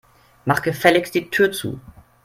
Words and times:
Mach 0.45 0.63
gefälligst 0.63 1.13
die 1.13 1.29
Tür 1.29 1.51
zu. 1.51 1.79